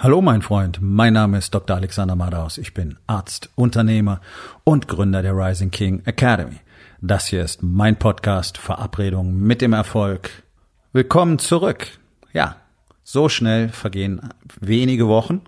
Hallo 0.00 0.22
mein 0.22 0.42
Freund, 0.42 0.78
mein 0.80 1.14
Name 1.14 1.38
ist 1.38 1.52
Dr. 1.52 1.74
Alexander 1.74 2.14
Madaus. 2.14 2.56
Ich 2.56 2.72
bin 2.72 2.98
Arzt, 3.08 3.50
Unternehmer 3.56 4.20
und 4.62 4.86
Gründer 4.86 5.22
der 5.22 5.32
Rising 5.36 5.72
King 5.72 6.02
Academy. 6.04 6.60
Das 7.00 7.26
hier 7.26 7.42
ist 7.42 7.64
mein 7.64 7.96
Podcast 7.98 8.58
Verabredung 8.58 9.36
mit 9.40 9.60
dem 9.60 9.72
Erfolg. 9.72 10.30
Willkommen 10.92 11.40
zurück. 11.40 11.88
Ja, 12.32 12.54
so 13.02 13.28
schnell 13.28 13.70
vergehen 13.70 14.20
wenige 14.60 15.08
Wochen 15.08 15.40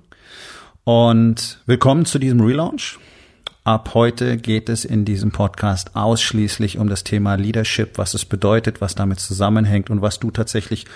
und 0.82 1.60
willkommen 1.66 2.04
zu 2.04 2.18
diesem 2.18 2.40
Relaunch. 2.40 2.98
Ab 3.62 3.94
heute 3.94 4.36
geht 4.36 4.68
es 4.68 4.84
in 4.84 5.04
diesem 5.04 5.30
Podcast 5.30 5.94
ausschließlich 5.94 6.76
um 6.76 6.88
das 6.88 7.04
Thema 7.04 7.36
Leadership, 7.36 7.98
was 7.98 8.14
es 8.14 8.24
bedeutet, 8.24 8.80
was 8.80 8.96
damit 8.96 9.20
zusammenhängt 9.20 9.90
und 9.90 10.02
was 10.02 10.18
du 10.18 10.32
tatsächlich 10.32 10.86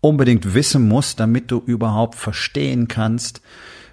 unbedingt 0.00 0.54
wissen 0.54 0.86
musst, 0.86 1.20
damit 1.20 1.50
du 1.50 1.62
überhaupt 1.64 2.14
verstehen 2.14 2.88
kannst, 2.88 3.40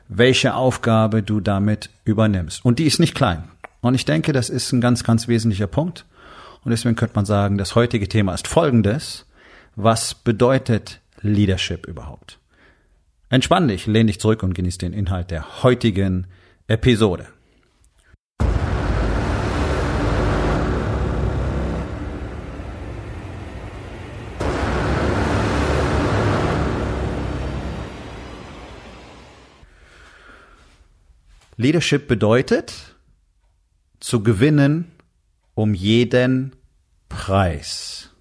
welche 0.07 0.53
Aufgabe 0.53 1.23
du 1.23 1.39
damit 1.39 1.89
übernimmst. 2.03 2.63
Und 2.63 2.80
die 2.80 2.85
ist 2.85 2.99
nicht 2.99 3.16
klein. 3.16 3.45
Und 3.81 3.95
ich 3.95 4.05
denke, 4.05 4.33
das 4.33 4.49
ist 4.49 4.71
ein 4.71 4.81
ganz, 4.81 5.03
ganz 5.03 5.27
wesentlicher 5.27 5.67
Punkt. 5.67 6.05
Und 6.63 6.71
deswegen 6.71 6.95
könnte 6.95 7.16
man 7.16 7.25
sagen, 7.25 7.57
das 7.57 7.75
heutige 7.75 8.07
Thema 8.07 8.33
ist 8.33 8.47
folgendes. 8.47 9.25
Was 9.75 10.13
bedeutet 10.16 11.02
Leadership 11.21 11.85
überhaupt? 11.85 12.39
Entspann 13.30 13.67
dich, 13.67 13.88
lehn 13.88 14.08
dich 14.08 14.19
zurück 14.19 14.44
und 14.44 14.53
genieß 14.53 14.77
den 14.77 14.94
Inhalt 14.94 15.31
der 15.31 15.63
heutigen 15.63 16.27
Episode. 16.67 17.27
Leadership 31.58 32.08
bedeutet, 32.08 32.95
zu 34.00 34.22
gewinnen 34.23 34.92
um 35.53 35.73
jeden 35.73 36.56
Preis. 37.09 38.12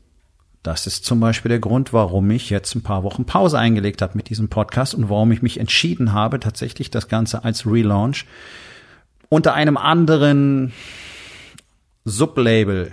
Das 0.62 0.86
ist 0.86 1.04
zum 1.04 1.20
Beispiel 1.20 1.50
der 1.50 1.58
Grund, 1.58 1.92
warum 1.92 2.30
ich 2.30 2.48
jetzt 2.48 2.74
ein 2.74 2.82
paar 2.82 3.02
Wochen 3.02 3.26
Pause 3.26 3.58
eingelegt 3.58 4.00
habe 4.00 4.16
mit 4.16 4.30
diesem 4.30 4.48
Podcast 4.48 4.94
und 4.94 5.10
warum 5.10 5.30
ich 5.32 5.42
mich 5.42 5.58
entschieden 5.60 6.12
habe, 6.12 6.40
tatsächlich 6.40 6.90
das 6.90 7.08
Ganze 7.08 7.44
als 7.44 7.66
Relaunch 7.66 8.24
unter 9.28 9.52
einem 9.52 9.76
anderen 9.76 10.72
Sublabel 12.04 12.92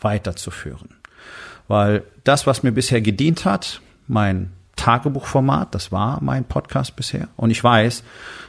weiterzuführen. 0.00 0.96
Weil 1.66 2.04
das, 2.24 2.46
was 2.46 2.62
mir 2.62 2.72
bisher 2.72 3.02
gedient 3.02 3.44
hat, 3.44 3.82
mein 4.06 4.52
Tagebuchformat, 4.78 5.74
das 5.74 5.92
war 5.92 6.22
mein 6.22 6.44
Podcast 6.44 6.96
bisher. 6.96 7.28
Und 7.36 7.50
ich 7.50 7.62
weiß, 7.62 8.02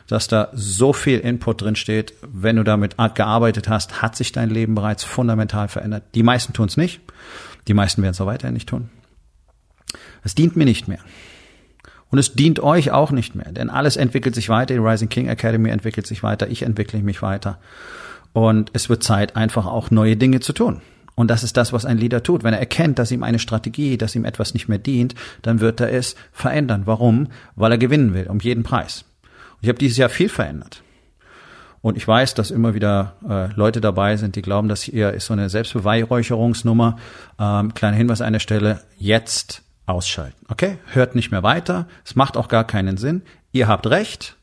dass 0.07 0.27
da 0.27 0.49
so 0.53 0.93
viel 0.93 1.19
Input 1.19 1.61
drin 1.61 1.75
steht. 1.75 2.13
Wenn 2.21 2.55
du 2.55 2.63
damit 2.63 2.95
gearbeitet 3.15 3.67
hast, 3.67 4.01
hat 4.01 4.15
sich 4.15 4.31
dein 4.31 4.49
Leben 4.49 4.75
bereits 4.75 5.03
fundamental 5.03 5.67
verändert. 5.67 6.03
Die 6.15 6.23
meisten 6.23 6.53
tun 6.53 6.67
es 6.67 6.77
nicht. 6.77 7.01
Die 7.67 7.73
meisten 7.73 8.01
werden 8.01 8.13
es 8.13 8.21
auch 8.21 8.25
weiterhin 8.25 8.53
nicht 8.53 8.69
tun. 8.69 8.89
Es 10.23 10.35
dient 10.35 10.55
mir 10.55 10.65
nicht 10.65 10.87
mehr. 10.87 10.99
Und 12.09 12.17
es 12.17 12.33
dient 12.33 12.59
euch 12.59 12.91
auch 12.91 13.11
nicht 13.11 13.35
mehr, 13.35 13.51
denn 13.51 13.69
alles 13.69 13.95
entwickelt 13.95 14.33
sich 14.33 14.49
weiter. 14.49 14.73
Die 14.73 14.79
Rising 14.79 15.09
King 15.09 15.27
Academy 15.27 15.69
entwickelt 15.69 16.07
sich 16.07 16.23
weiter. 16.23 16.47
Ich 16.47 16.63
entwickle 16.63 16.99
mich 17.01 17.21
weiter. 17.21 17.59
Und 18.33 18.71
es 18.73 18.89
wird 18.89 19.03
Zeit, 19.03 19.35
einfach 19.35 19.65
auch 19.65 19.91
neue 19.91 20.17
Dinge 20.17 20.39
zu 20.39 20.53
tun. 20.53 20.81
Und 21.19 21.27
das 21.29 21.43
ist 21.43 21.57
das, 21.57 21.73
was 21.73 21.83
ein 21.83 21.97
Leader 21.97 22.23
tut. 22.23 22.45
Wenn 22.45 22.53
er 22.53 22.61
erkennt, 22.61 22.97
dass 22.97 23.11
ihm 23.11 23.23
eine 23.23 23.39
Strategie, 23.39 23.97
dass 23.97 24.15
ihm 24.15 24.23
etwas 24.23 24.53
nicht 24.53 24.69
mehr 24.69 24.77
dient, 24.77 25.15
dann 25.41 25.59
wird 25.59 25.81
er 25.81 25.91
es 25.91 26.15
verändern. 26.31 26.83
Warum? 26.85 27.27
Weil 27.57 27.73
er 27.73 27.77
gewinnen 27.77 28.13
will, 28.13 28.27
um 28.27 28.39
jeden 28.39 28.63
Preis. 28.63 29.03
Und 29.55 29.63
ich 29.63 29.67
habe 29.67 29.77
dieses 29.77 29.97
Jahr 29.97 30.07
viel 30.07 30.29
verändert. 30.29 30.81
Und 31.81 31.97
ich 31.97 32.07
weiß, 32.07 32.35
dass 32.35 32.51
immer 32.51 32.73
wieder 32.73 33.17
äh, 33.29 33.53
Leute 33.53 33.81
dabei 33.81 34.15
sind, 34.15 34.37
die 34.37 34.41
glauben, 34.41 34.69
dass 34.69 34.83
hier 34.83 35.11
ist 35.11 35.25
so 35.25 35.33
eine 35.33 35.49
Selbstbeweihräucherungsnummer. 35.49 36.95
Ähm, 37.37 37.73
kleiner 37.73 37.97
Hinweis 37.97 38.21
an 38.21 38.31
der 38.31 38.39
Stelle, 38.39 38.79
jetzt 38.97 39.63
ausschalten. 39.87 40.45
Okay? 40.47 40.77
Hört 40.93 41.15
nicht 41.15 41.31
mehr 41.31 41.43
weiter. 41.43 41.89
Es 42.05 42.15
macht 42.15 42.37
auch 42.37 42.47
gar 42.47 42.63
keinen 42.63 42.95
Sinn. 42.95 43.23
Ihr 43.51 43.67
habt 43.67 43.87
recht. 43.87 44.37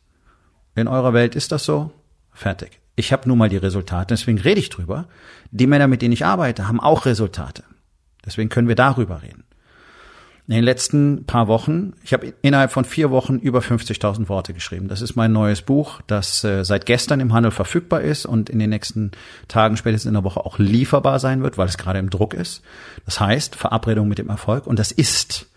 In 0.75 0.89
eurer 0.89 1.15
Welt 1.15 1.37
ist 1.37 1.53
das 1.53 1.65
so. 1.65 1.91
Fertig. 2.35 2.81
Ich 2.97 3.13
habe 3.13 3.29
nun 3.29 3.39
mal 3.39 3.51
die 3.51 3.59
Resultate, 3.59 4.15
deswegen 4.15 4.39
rede 4.39 4.59
ich 4.59 4.71
drüber. 4.71 5.07
Die 5.51 5.67
Männer, 5.67 5.87
mit 5.87 6.01
denen 6.01 6.13
ich 6.13 6.25
arbeite, 6.25 6.67
haben 6.67 6.81
auch 6.81 7.05
Resultate. 7.05 7.63
Deswegen 8.25 8.49
können 8.49 8.69
wir 8.69 8.75
darüber 8.75 9.23
reden. 9.23 9.45
In 10.49 10.55
den 10.55 10.65
letzten 10.65 11.27
paar 11.27 11.49
Wochen, 11.49 11.93
ich 12.05 12.13
habe 12.13 12.33
innerhalb 12.41 12.71
von 12.71 12.85
vier 12.85 13.11
Wochen 13.11 13.39
über 13.39 13.59
50.000 13.59 14.29
Worte 14.29 14.55
geschrieben. 14.55 14.87
Das 14.87 15.03
ist 15.03 15.17
mein 15.17 15.33
neues 15.33 15.61
Buch, 15.61 16.01
das 16.07 16.45
äh, 16.45 16.65
seit 16.65 16.87
gestern 16.87 17.19
im 17.19 17.33
Handel 17.33 17.51
verfügbar 17.51 18.01
ist 18.01 18.27
und 18.27 18.49
in 18.49 18.61
den 18.61 18.71
nächsten 18.71 19.11
Tagen, 19.49 19.77
spätestens 19.77 20.09
in 20.09 20.15
der 20.15 20.23
Woche 20.23 20.47
auch 20.47 20.59
lieferbar 20.59 21.19
sein 21.19 21.43
wird, 21.43 21.59
weil 21.59 21.67
es 21.67 21.79
gerade 21.79 21.99
im 21.99 22.11
Druck 22.11 22.33
ist. 22.33 22.63
Das 23.05 23.19
heißt, 23.19 23.57
Verabredung 23.57 24.07
mit 24.07 24.19
dem 24.19 24.29
Erfolg. 24.29 24.69
Und 24.69 24.79
das 24.79 24.93
ist 24.93 25.49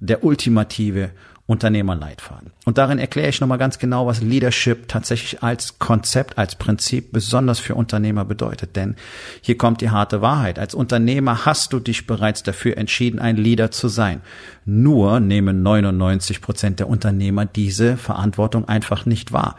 der 0.00 0.24
ultimative 0.24 1.10
Unternehmerleitfaden. 1.48 2.52
Und 2.66 2.76
darin 2.76 2.98
erkläre 2.98 3.30
ich 3.30 3.40
nochmal 3.40 3.56
ganz 3.56 3.78
genau, 3.78 4.06
was 4.06 4.20
Leadership 4.20 4.86
tatsächlich 4.86 5.42
als 5.42 5.78
Konzept, 5.78 6.36
als 6.36 6.56
Prinzip 6.56 7.10
besonders 7.10 7.58
für 7.58 7.74
Unternehmer 7.74 8.26
bedeutet. 8.26 8.76
Denn 8.76 8.96
hier 9.40 9.56
kommt 9.56 9.80
die 9.80 9.88
harte 9.88 10.20
Wahrheit. 10.20 10.58
Als 10.58 10.74
Unternehmer 10.74 11.46
hast 11.46 11.72
du 11.72 11.80
dich 11.80 12.06
bereits 12.06 12.42
dafür 12.42 12.76
entschieden, 12.76 13.18
ein 13.18 13.38
Leader 13.38 13.70
zu 13.70 13.88
sein. 13.88 14.20
Nur 14.66 15.20
nehmen 15.20 15.62
99 15.62 16.42
Prozent 16.42 16.80
der 16.80 16.88
Unternehmer 16.88 17.46
diese 17.46 17.96
Verantwortung 17.96 18.68
einfach 18.68 19.06
nicht 19.06 19.32
wahr. 19.32 19.56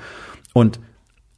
Und 0.53 0.79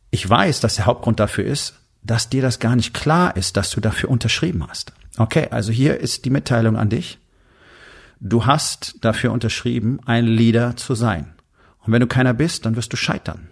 ich 0.10 0.30
weiß, 0.30 0.60
dass 0.60 0.76
der 0.76 0.86
Hauptgrund 0.86 1.22
dafür 1.22 1.46
ist, 1.46 1.76
dass 2.04 2.28
dir 2.28 2.42
das 2.42 2.60
gar 2.60 2.76
nicht 2.76 2.94
klar 2.94 3.38
ist, 3.38 3.56
dass 3.56 3.70
du 3.70 3.80
dafür 3.80 4.10
unterschrieben 4.10 4.66
hast. 4.68 4.92
Okay, 5.18 5.48
also 5.50 5.72
hier 5.72 5.98
ist 5.98 6.26
die 6.26 6.30
Mitteilung 6.30 6.76
an 6.76 6.90
dich. 6.90 7.21
Du 8.24 8.46
hast 8.46 8.98
dafür 9.02 9.32
unterschrieben, 9.32 10.00
ein 10.06 10.28
Leader 10.28 10.78
zu 10.78 10.94
sein. 10.94 11.34
Und 11.80 11.92
wenn 11.92 12.02
du 12.02 12.08
keiner 12.08 12.36
bist, 12.36 12.68
dann 12.68 12.76
wirst 12.76 12.94
du 12.94 12.98
scheitern. 12.98 13.50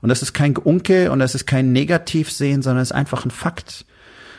Und 0.00 0.08
das 0.08 0.20
ist 0.20 0.32
kein 0.32 0.52
Geunke 0.52 1.12
und 1.12 1.20
das 1.20 1.36
ist 1.36 1.46
kein 1.46 1.72
Negativsehen, 1.72 2.60
sondern 2.60 2.82
es 2.82 2.90
ist 2.90 2.96
einfach 2.96 3.24
ein 3.24 3.30
Fakt. 3.30 3.86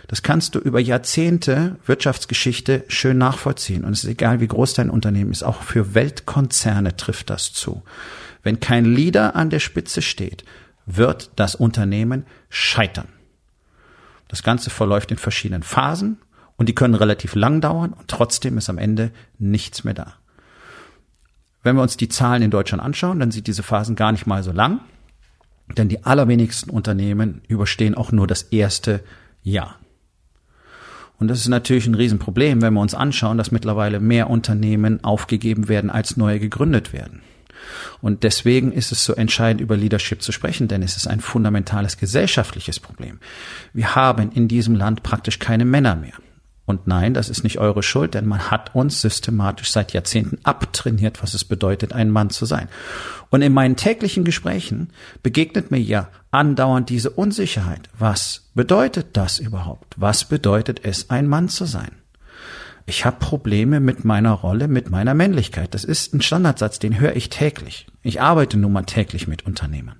Das 0.09 0.23
kannst 0.23 0.55
du 0.55 0.59
über 0.59 0.81
Jahrzehnte 0.81 1.77
Wirtschaftsgeschichte 1.85 2.83
schön 2.89 3.17
nachvollziehen. 3.17 3.85
Und 3.85 3.94
es 3.94 4.03
ist 4.03 4.09
egal, 4.09 4.41
wie 4.41 4.47
groß 4.47 4.73
dein 4.73 4.89
Unternehmen 4.89 5.31
ist. 5.31 5.44
Auch 5.44 5.61
für 5.61 5.94
Weltkonzerne 5.94 6.97
trifft 6.97 7.29
das 7.29 7.53
zu. 7.53 7.83
Wenn 8.44 8.59
kein 8.59 8.83
Leader 8.83 9.38
an 9.38 9.50
der 9.50 9.59
Spitze 9.59 10.01
steht, 10.01 10.44
wird 10.85 11.31
das 11.38 11.56
Unternehmen 11.56 12.25
scheitern. 12.50 13.07
Das 14.27 14.44
Ganze 14.44 14.69
verläuft 14.69 15.11
in 15.11 15.17
verschiedenen 15.17 15.63
Phasen 15.63 16.17
und 16.59 16.68
die 16.68 16.75
können 16.75 16.94
relativ 16.94 17.36
lang 17.36 17.62
dauern 17.62 17.94
und 17.94 18.09
trotzdem 18.09 18.58
ist 18.58 18.70
am 18.70 18.78
Ende 18.78 19.12
nichts 19.40 19.86
mehr 19.86 19.94
da. 19.94 20.16
Wenn 21.64 21.78
wir 21.78 21.81
uns 21.81 21.96
die 21.96 22.09
Zahlen 22.09 22.44
in 22.44 22.52
Deutschland 22.52 22.84
anschauen, 22.84 23.20
dann 23.20 23.31
sind 23.31 23.47
diese 23.47 23.64
Phasen 23.64 23.96
gar 23.96 24.12
nicht 24.12 24.28
mal 24.28 24.44
so 24.44 24.52
lang, 24.52 24.81
denn 25.78 25.88
die 25.88 26.03
allerwenigsten 26.03 26.69
Unternehmen 26.69 27.42
überstehen 27.48 27.96
auch 27.96 28.12
nur 28.12 28.28
das 28.28 28.44
erste 28.44 29.02
Jahr. 29.42 29.80
Und 31.18 31.30
das 31.30 31.40
ist 31.40 31.48
natürlich 31.48 31.88
ein 31.88 31.96
Riesenproblem, 31.96 32.62
wenn 32.62 32.74
wir 32.74 32.81
uns 32.81 32.94
anschauen, 32.94 33.38
dass 33.38 33.52
mittlerweile 33.52 34.02
mehr 34.02 34.30
Unternehmen 34.30 35.03
aufgegeben 35.03 35.69
werden, 35.69 35.90
als 35.90 36.18
neue 36.18 36.40
gegründet 36.40 36.92
werden. 36.92 37.22
Und 38.02 38.24
deswegen 38.24 38.74
ist 38.74 38.92
es 38.92 39.06
so 39.06 39.14
entscheidend, 39.16 39.62
über 39.62 39.78
Leadership 39.78 40.22
zu 40.22 40.34
sprechen, 40.34 40.68
denn 40.68 40.84
es 40.84 40.98
ist 40.98 41.08
ein 41.08 41.22
fundamentales 41.22 41.98
gesellschaftliches 41.98 42.81
Problem. 42.81 43.19
Wir 43.74 43.96
haben 43.96 44.31
in 44.34 44.50
diesem 44.50 44.75
Land 44.75 45.03
praktisch 45.03 45.40
keine 45.40 45.64
Männer 45.64 45.96
mehr. 45.96 46.14
Und 46.69 46.85
nein, 46.85 47.16
das 47.16 47.30
ist 47.30 47.44
nicht 47.44 47.57
eure 47.57 47.81
Schuld, 47.81 48.13
denn 48.13 48.28
man 48.28 48.52
hat 48.52 48.75
uns 48.75 49.02
systematisch 49.02 49.72
seit 49.72 49.91
Jahrzehnten 49.91 50.38
abtrainiert, 50.44 51.24
was 51.24 51.34
es 51.34 51.44
bedeutet, 51.44 51.94
ein 51.94 52.12
Mann 52.12 52.30
zu 52.30 52.46
sein. 52.46 52.68
Und 53.31 53.41
in 53.41 53.53
meinen 53.53 53.75
täglichen 53.75 54.24
Gesprächen 54.24 54.92
begegnet 55.24 55.71
mir 55.71 55.80
ja 55.80 56.10
andauernd 56.30 56.92
diese 56.92 57.10
Unsicherheit. 57.10 57.89
Was 57.98 58.51
bedeutet 58.54 59.18
das 59.18 59.39
überhaupt? 59.39 59.95
Was 59.98 60.25
bedeutet 60.25 60.86
es, 60.86 61.10
ein 61.10 61.25
Mann 61.25 61.50
zu 61.50 61.66
sein? 61.66 61.89
Ich 62.86 63.04
habe 63.04 63.18
Probleme 63.18 63.80
mit 63.80 64.06
meiner 64.06 64.33
Rolle, 64.33 64.68
mit 64.68 64.92
meiner 64.92 65.16
Männlichkeit. 65.16 65.74
Das 65.74 65.83
ist 65.83 66.13
ein 66.13 66.21
Standardsatz, 66.21 66.77
den 66.77 67.00
höre 67.00 67.16
ich 67.16 67.30
täglich. 67.30 67.88
Ich 68.04 68.21
arbeite 68.21 68.57
nun 68.57 68.74
mal 68.74 68.83
täglich 68.83 69.27
mit 69.27 69.44
Unternehmern. 69.44 69.98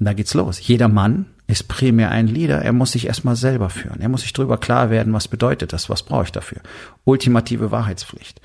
Und 0.00 0.06
da 0.06 0.12
geht's 0.12 0.34
los. 0.34 0.58
Jeder 0.66 0.88
Mann 0.88 1.26
ist 1.46 1.68
primär 1.68 2.10
ein 2.10 2.28
Leader. 2.28 2.62
Er 2.62 2.72
muss 2.72 2.92
sich 2.92 3.06
erstmal 3.06 3.36
selber 3.36 3.68
führen. 3.68 4.00
Er 4.00 4.08
muss 4.08 4.22
sich 4.22 4.32
darüber 4.32 4.58
klar 4.58 4.90
werden, 4.90 5.12
was 5.12 5.28
bedeutet 5.28 5.72
das, 5.72 5.90
was 5.90 6.02
brauche 6.02 6.24
ich 6.24 6.32
dafür. 6.32 6.60
Ultimative 7.04 7.70
Wahrheitspflicht. 7.70 8.40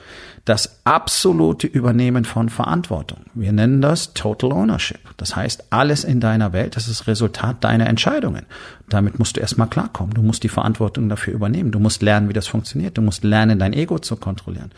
Das 0.46 0.82
absolute 0.84 1.68
Übernehmen 1.68 2.26
von 2.26 2.50
Verantwortung. 2.50 3.26
Wir 3.34 3.52
nennen 3.52 3.82
das 3.82 4.14
Total 4.14 4.52
Ownership. 4.52 5.00
Das 5.18 5.36
heißt, 5.36 5.66
alles 5.70 6.04
in 6.04 6.20
deiner 6.20 6.54
Welt, 6.54 6.76
das 6.76 6.88
ist 6.88 7.08
Resultat 7.08 7.64
deiner 7.64 7.88
Entscheidungen. 7.88 8.46
Damit 8.90 9.20
musst 9.20 9.36
du 9.36 9.42
erstmal 9.42 9.68
klarkommen. 9.68 10.14
Du 10.14 10.22
musst 10.22 10.44
die 10.44 10.50
Verantwortung 10.50 11.10
dafür 11.10 11.34
übernehmen. 11.34 11.72
Du 11.72 11.80
musst 11.80 12.02
lernen, 12.02 12.30
wie 12.30 12.34
das 12.34 12.48
funktioniert. 12.48 12.98
Du 12.98 13.02
musst 13.02 13.26
lernen, 13.26 13.60
dein 13.60 13.74
Ego 13.74 14.00
zu 14.00 14.16
kontrollieren. 14.16 14.72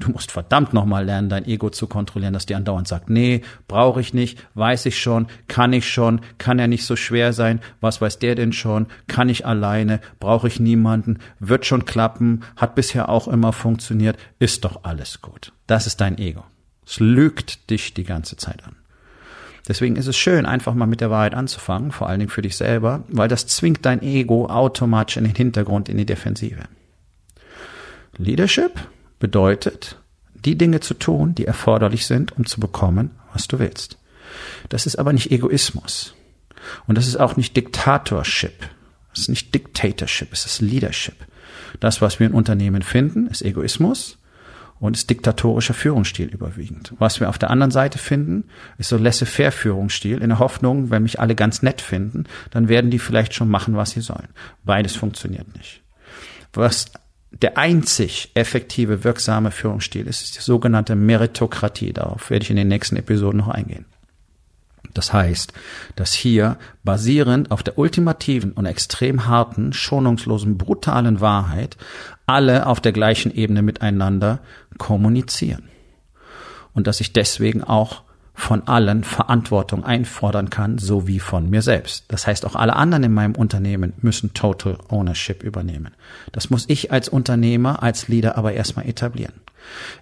Du 0.00 0.10
musst 0.10 0.32
verdammt 0.32 0.72
nochmal 0.72 1.04
lernen, 1.04 1.28
dein 1.28 1.44
Ego 1.44 1.70
zu 1.70 1.86
kontrollieren, 1.86 2.32
dass 2.32 2.46
dir 2.46 2.56
andauernd 2.56 2.88
sagt, 2.88 3.10
nee, 3.10 3.42
brauche 3.68 4.00
ich 4.00 4.12
nicht, 4.12 4.44
weiß 4.54 4.86
ich 4.86 4.98
schon, 4.98 5.28
kann 5.46 5.72
ich 5.72 5.88
schon, 5.88 6.20
kann 6.38 6.58
ja 6.58 6.66
nicht 6.66 6.84
so 6.84 6.96
schwer 6.96 7.32
sein, 7.32 7.60
was 7.80 8.00
weiß 8.00 8.18
der 8.18 8.34
denn 8.34 8.52
schon, 8.52 8.86
kann 9.06 9.28
ich 9.28 9.46
alleine, 9.46 10.00
brauche 10.18 10.48
ich 10.48 10.58
niemanden, 10.58 11.20
wird 11.38 11.64
schon 11.64 11.84
klappen, 11.84 12.40
hat 12.56 12.74
bisher 12.74 13.08
auch 13.08 13.28
immer 13.28 13.52
funktioniert, 13.52 14.18
ist 14.40 14.64
doch 14.64 14.82
alles 14.82 15.22
gut. 15.22 15.52
Das 15.68 15.86
ist 15.86 16.00
dein 16.00 16.18
Ego. 16.18 16.42
Es 16.84 16.98
lügt 16.98 17.70
dich 17.70 17.94
die 17.94 18.04
ganze 18.04 18.36
Zeit 18.36 18.64
an. 18.64 18.74
Deswegen 19.66 19.96
ist 19.96 20.06
es 20.06 20.16
schön, 20.16 20.44
einfach 20.44 20.74
mal 20.74 20.86
mit 20.86 21.00
der 21.00 21.10
Wahrheit 21.10 21.34
anzufangen, 21.34 21.90
vor 21.90 22.08
allen 22.08 22.20
Dingen 22.20 22.30
für 22.30 22.42
dich 22.42 22.56
selber, 22.56 23.04
weil 23.08 23.28
das 23.28 23.46
zwingt 23.46 23.86
dein 23.86 24.02
Ego 24.02 24.46
automatisch 24.46 25.16
in 25.16 25.24
den 25.24 25.34
Hintergrund, 25.34 25.88
in 25.88 25.96
die 25.96 26.06
Defensive. 26.06 26.64
Leadership 28.18 28.72
bedeutet, 29.18 29.98
die 30.34 30.56
Dinge 30.58 30.80
zu 30.80 30.94
tun, 30.94 31.34
die 31.34 31.46
erforderlich 31.46 32.06
sind, 32.06 32.36
um 32.36 32.44
zu 32.44 32.60
bekommen, 32.60 33.12
was 33.32 33.48
du 33.48 33.58
willst. 33.58 33.98
Das 34.68 34.86
ist 34.86 34.96
aber 34.96 35.12
nicht 35.12 35.30
Egoismus. 35.30 36.14
Und 36.86 36.98
das 36.98 37.06
ist 37.06 37.16
auch 37.16 37.36
nicht 37.36 37.56
Diktatorship. 37.56 38.68
Das 39.10 39.20
ist 39.20 39.28
nicht 39.28 39.54
Dictatorship, 39.54 40.32
es 40.32 40.44
ist 40.44 40.60
Leadership. 40.60 41.16
Das, 41.80 42.02
was 42.02 42.20
wir 42.20 42.26
in 42.26 42.34
Unternehmen 42.34 42.82
finden, 42.82 43.26
ist 43.26 43.42
Egoismus 43.42 44.18
und 44.80 44.96
ist 44.96 45.08
diktatorischer 45.10 45.74
Führungsstil 45.74 46.28
überwiegend. 46.28 46.92
Was 46.98 47.20
wir 47.20 47.28
auf 47.28 47.38
der 47.38 47.50
anderen 47.50 47.70
Seite 47.70 47.98
finden, 47.98 48.44
ist 48.78 48.88
so 48.88 48.96
laissez-faire 48.96 49.52
Führungsstil 49.52 50.18
in 50.18 50.28
der 50.28 50.38
Hoffnung, 50.38 50.90
wenn 50.90 51.02
mich 51.02 51.20
alle 51.20 51.34
ganz 51.34 51.62
nett 51.62 51.80
finden, 51.80 52.24
dann 52.50 52.68
werden 52.68 52.90
die 52.90 52.98
vielleicht 52.98 53.34
schon 53.34 53.48
machen, 53.48 53.76
was 53.76 53.90
sie 53.92 54.00
sollen. 54.00 54.28
Beides 54.64 54.96
funktioniert 54.96 55.54
nicht. 55.56 55.82
Was 56.52 56.86
der 57.30 57.58
einzig 57.58 58.30
effektive, 58.34 59.04
wirksame 59.04 59.50
Führungsstil 59.50 60.06
ist, 60.06 60.22
ist 60.22 60.36
die 60.36 60.42
sogenannte 60.42 60.94
Meritokratie. 60.94 61.92
Darauf 61.92 62.30
werde 62.30 62.44
ich 62.44 62.50
in 62.50 62.56
den 62.56 62.68
nächsten 62.68 62.96
Episoden 62.96 63.38
noch 63.38 63.48
eingehen. 63.48 63.86
Das 64.94 65.12
heißt, 65.12 65.52
dass 65.96 66.14
hier 66.14 66.56
basierend 66.84 67.50
auf 67.50 67.62
der 67.62 67.78
ultimativen 67.78 68.52
und 68.52 68.66
extrem 68.66 69.26
harten, 69.26 69.72
schonungslosen, 69.72 70.56
brutalen 70.56 71.20
Wahrheit 71.20 71.76
alle 72.26 72.66
auf 72.66 72.80
der 72.80 72.92
gleichen 72.92 73.34
Ebene 73.34 73.62
miteinander 73.62 74.38
kommunizieren. 74.78 75.68
Und 76.72 76.86
dass 76.86 77.00
ich 77.00 77.12
deswegen 77.12 77.62
auch 77.62 78.02
von 78.36 78.66
allen 78.66 79.04
Verantwortung 79.04 79.84
einfordern 79.84 80.50
kann, 80.50 80.78
so 80.78 81.06
wie 81.06 81.20
von 81.20 81.48
mir 81.48 81.62
selbst. 81.62 82.04
Das 82.08 82.26
heißt, 82.26 82.44
auch 82.44 82.56
alle 82.56 82.74
anderen 82.74 83.04
in 83.04 83.14
meinem 83.14 83.36
Unternehmen 83.36 83.92
müssen 84.02 84.34
Total 84.34 84.76
Ownership 84.88 85.44
übernehmen. 85.44 85.94
Das 86.32 86.50
muss 86.50 86.64
ich 86.68 86.90
als 86.90 87.08
Unternehmer, 87.08 87.82
als 87.82 88.08
Leader 88.08 88.36
aber 88.36 88.52
erstmal 88.52 88.86
etablieren. 88.86 89.34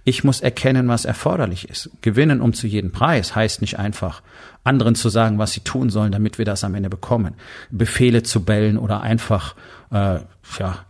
Ich 0.04 0.24
muss 0.24 0.40
erkennen, 0.40 0.88
was 0.88 1.04
erforderlich 1.04 1.68
ist. 1.68 1.90
Gewinnen 2.00 2.40
um 2.40 2.52
zu 2.54 2.66
jedem 2.66 2.90
Preis 2.90 3.36
heißt 3.36 3.60
nicht 3.60 3.78
einfach, 3.78 4.22
anderen 4.64 4.94
zu 4.94 5.08
sagen, 5.08 5.38
was 5.38 5.52
sie 5.52 5.60
tun 5.60 5.90
sollen, 5.90 6.10
damit 6.10 6.38
wir 6.38 6.44
das 6.44 6.64
am 6.64 6.74
Ende 6.74 6.88
bekommen. 6.88 7.34
Befehle 7.70 8.22
zu 8.22 8.44
bellen 8.44 8.78
oder 8.78 9.02
einfach 9.02 9.54
äh, 9.90 10.20
ja, 10.58 10.86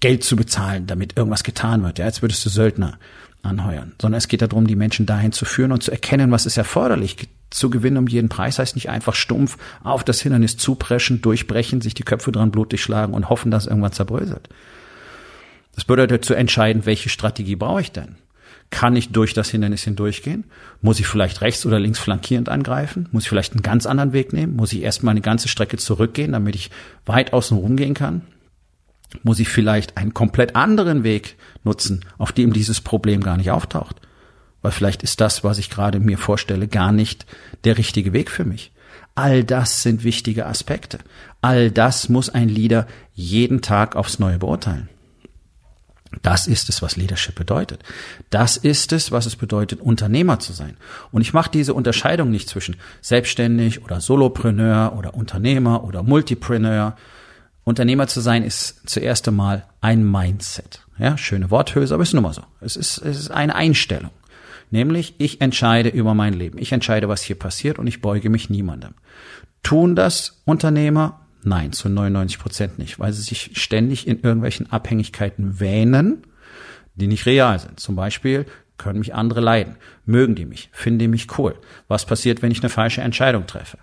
Geld 0.00 0.24
zu 0.24 0.36
bezahlen, 0.36 0.86
damit 0.86 1.16
irgendwas 1.16 1.42
getan 1.42 1.82
wird. 1.82 1.98
Ja, 1.98 2.04
als 2.04 2.22
würdest 2.22 2.44
du 2.46 2.48
Söldner 2.48 2.98
anheuern. 3.46 3.92
Sondern 4.00 4.18
es 4.18 4.28
geht 4.28 4.42
darum, 4.42 4.66
die 4.66 4.76
Menschen 4.76 5.06
dahin 5.06 5.32
zu 5.32 5.44
führen 5.44 5.72
und 5.72 5.82
zu 5.82 5.90
erkennen, 5.90 6.30
was 6.30 6.46
ist 6.46 6.56
erforderlich. 6.56 7.16
Zu 7.50 7.70
gewinnen 7.70 7.96
um 7.96 8.06
jeden 8.06 8.28
Preis 8.28 8.58
heißt 8.58 8.74
nicht 8.74 8.90
einfach 8.90 9.14
stumpf 9.14 9.56
auf 9.82 10.04
das 10.04 10.20
Hindernis 10.20 10.56
zupreschen, 10.56 11.22
durchbrechen, 11.22 11.80
sich 11.80 11.94
die 11.94 12.02
Köpfe 12.02 12.32
dran 12.32 12.50
blutig 12.50 12.82
schlagen 12.82 13.14
und 13.14 13.28
hoffen, 13.28 13.50
dass 13.50 13.66
irgendwann 13.66 13.92
zerbröselt. 13.92 14.48
Das 15.74 15.84
bedeutet 15.84 16.24
zu 16.24 16.34
entscheiden, 16.34 16.86
welche 16.86 17.08
Strategie 17.08 17.56
brauche 17.56 17.82
ich 17.82 17.92
denn? 17.92 18.16
Kann 18.70 18.96
ich 18.96 19.12
durch 19.12 19.32
das 19.32 19.48
Hindernis 19.48 19.84
hindurchgehen? 19.84 20.44
Muss 20.80 20.98
ich 20.98 21.06
vielleicht 21.06 21.40
rechts 21.40 21.64
oder 21.66 21.78
links 21.78 21.98
flankierend 21.98 22.48
angreifen? 22.48 23.08
Muss 23.12 23.24
ich 23.24 23.28
vielleicht 23.28 23.52
einen 23.52 23.62
ganz 23.62 23.86
anderen 23.86 24.12
Weg 24.12 24.32
nehmen? 24.32 24.56
Muss 24.56 24.72
ich 24.72 24.82
erstmal 24.82 25.12
eine 25.12 25.20
ganze 25.20 25.48
Strecke 25.48 25.76
zurückgehen, 25.76 26.32
damit 26.32 26.56
ich 26.56 26.70
weit 27.04 27.32
außen 27.32 27.56
rumgehen 27.56 27.94
kann? 27.94 28.22
Muss 29.22 29.40
ich 29.40 29.48
vielleicht 29.48 29.96
einen 29.96 30.14
komplett 30.14 30.56
anderen 30.56 31.04
Weg 31.04 31.36
nutzen, 31.64 32.04
auf 32.18 32.32
dem 32.32 32.52
dieses 32.52 32.80
Problem 32.80 33.22
gar 33.22 33.36
nicht 33.36 33.50
auftaucht. 33.50 33.96
Weil 34.62 34.72
vielleicht 34.72 35.02
ist 35.02 35.20
das, 35.20 35.44
was 35.44 35.58
ich 35.58 35.70
gerade 35.70 36.00
mir 36.00 36.18
vorstelle, 36.18 36.68
gar 36.68 36.92
nicht 36.92 37.26
der 37.64 37.78
richtige 37.78 38.12
Weg 38.12 38.30
für 38.30 38.44
mich. 38.44 38.72
All 39.14 39.44
das 39.44 39.82
sind 39.82 40.04
wichtige 40.04 40.46
Aspekte. 40.46 40.98
All 41.40 41.70
das 41.70 42.08
muss 42.08 42.28
ein 42.28 42.48
Leader 42.48 42.86
jeden 43.14 43.62
Tag 43.62 43.96
aufs 43.96 44.18
Neue 44.18 44.38
beurteilen. 44.38 44.88
Das 46.22 46.46
ist 46.46 46.68
es, 46.68 46.82
was 46.82 46.96
Leadership 46.96 47.34
bedeutet. 47.34 47.82
Das 48.30 48.56
ist 48.56 48.92
es, 48.92 49.12
was 49.12 49.26
es 49.26 49.36
bedeutet, 49.36 49.80
Unternehmer 49.80 50.38
zu 50.38 50.52
sein. 50.52 50.76
Und 51.12 51.22
ich 51.22 51.32
mache 51.32 51.50
diese 51.50 51.74
Unterscheidung 51.74 52.30
nicht 52.30 52.48
zwischen 52.48 52.76
selbstständig 53.00 53.84
oder 53.84 54.00
Solopreneur 54.00 54.94
oder 54.96 55.14
Unternehmer 55.14 55.84
oder 55.84 56.02
Multipreneur 56.02 56.96
Unternehmer 57.66 58.06
zu 58.06 58.20
sein 58.20 58.44
ist 58.44 58.88
zuerst 58.88 59.26
einmal 59.26 59.64
ein 59.80 60.08
Mindset. 60.08 60.86
Ja, 60.98 61.18
schöne 61.18 61.50
Worthülse, 61.50 61.94
aber 61.94 62.04
es 62.04 62.10
ist 62.10 62.14
nun 62.14 62.22
mal 62.22 62.32
so. 62.32 62.44
Es 62.60 62.76
ist, 62.76 62.98
es 62.98 63.18
ist 63.18 63.30
eine 63.32 63.56
Einstellung. 63.56 64.12
Nämlich, 64.70 65.16
ich 65.18 65.40
entscheide 65.40 65.88
über 65.88 66.14
mein 66.14 66.32
Leben. 66.32 66.58
Ich 66.58 66.70
entscheide, 66.70 67.08
was 67.08 67.22
hier 67.22 67.36
passiert 67.36 67.80
und 67.80 67.88
ich 67.88 68.00
beuge 68.00 68.30
mich 68.30 68.50
niemandem. 68.50 68.94
Tun 69.64 69.96
das 69.96 70.42
Unternehmer? 70.44 71.26
Nein, 71.42 71.72
zu 71.72 71.88
99 71.88 72.38
Prozent 72.38 72.78
nicht, 72.78 73.00
weil 73.00 73.12
sie 73.12 73.22
sich 73.22 73.50
ständig 73.54 74.06
in 74.06 74.20
irgendwelchen 74.20 74.70
Abhängigkeiten 74.70 75.58
wähnen, 75.58 76.22
die 76.94 77.08
nicht 77.08 77.26
real 77.26 77.58
sind. 77.58 77.80
Zum 77.80 77.96
Beispiel 77.96 78.46
können 78.78 79.00
mich 79.00 79.12
andere 79.12 79.40
leiden. 79.40 79.74
Mögen 80.04 80.36
die 80.36 80.44
mich? 80.44 80.70
Finden 80.72 81.00
die 81.00 81.08
mich 81.08 81.36
cool? 81.36 81.56
Was 81.88 82.06
passiert, 82.06 82.42
wenn 82.42 82.52
ich 82.52 82.60
eine 82.60 82.68
falsche 82.68 83.00
Entscheidung 83.00 83.48
treffe? 83.48 83.78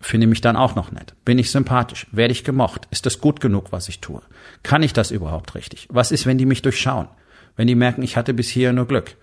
Finde 0.00 0.26
mich 0.26 0.40
dann 0.40 0.56
auch 0.56 0.74
noch 0.74 0.92
nett? 0.92 1.14
Bin 1.24 1.38
ich 1.38 1.50
sympathisch? 1.50 2.06
Werde 2.12 2.32
ich 2.32 2.44
gemocht? 2.44 2.86
Ist 2.90 3.06
das 3.06 3.20
gut 3.20 3.40
genug, 3.40 3.72
was 3.72 3.88
ich 3.88 4.00
tue? 4.00 4.22
Kann 4.62 4.82
ich 4.82 4.92
das 4.92 5.10
überhaupt 5.10 5.54
richtig? 5.54 5.88
Was 5.90 6.12
ist, 6.12 6.26
wenn 6.26 6.38
die 6.38 6.46
mich 6.46 6.62
durchschauen? 6.62 7.08
Wenn 7.56 7.66
die 7.66 7.74
merken, 7.74 8.02
ich 8.02 8.16
hatte 8.16 8.34
bis 8.34 8.48
hier 8.48 8.72
nur 8.72 8.86
Glück? 8.86 9.16